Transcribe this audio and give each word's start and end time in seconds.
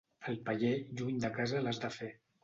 El 0.31 0.37
paller, 0.45 0.71
lluny 1.01 1.19
de 1.25 1.29
casa 1.35 1.61
l'has 1.67 1.83
de 1.85 1.93
fer. 1.99 2.09